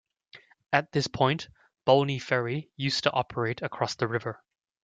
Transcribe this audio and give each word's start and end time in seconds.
At 0.73 0.91
this 0.93 1.05
point, 1.05 1.47
Bolney 1.85 2.19
Ferry 2.19 2.71
used 2.75 3.03
to 3.03 3.11
operate 3.11 3.61
across 3.61 3.93
the 3.93 4.07
river. 4.07 4.43